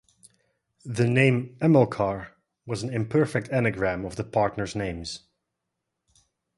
[0.83, 2.29] The name "Amilcar"
[2.65, 5.27] was an imperfect anagram of the partners' names.